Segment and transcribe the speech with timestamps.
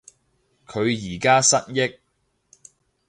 [0.65, 0.79] 佢
[1.15, 1.99] 而家失憶